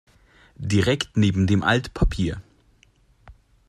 [0.55, 2.41] Direkt neben dem Altpapier.